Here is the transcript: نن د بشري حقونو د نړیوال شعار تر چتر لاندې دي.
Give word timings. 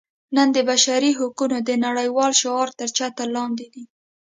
نن 0.35 0.47
د 0.55 0.57
بشري 0.69 1.11
حقونو 1.19 1.57
د 1.67 1.69
نړیوال 1.85 2.31
شعار 2.41 2.69
تر 2.79 2.89
چتر 2.97 3.27
لاندې 3.37 3.67
دي. 3.73 3.83